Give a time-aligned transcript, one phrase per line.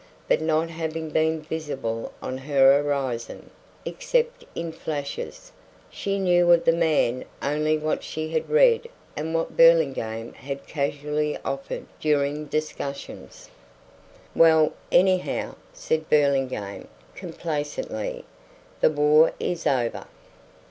[0.27, 3.51] But not having been visible on her horizon,
[3.85, 5.51] except in flashes,
[5.91, 11.37] she knew of the man only what she had read and what Burlingame had casually
[11.45, 13.51] offered during discussions.
[14.35, 18.25] "Well, anyhow," said Burlingame, complacently,
[18.79, 20.05] "the war is over."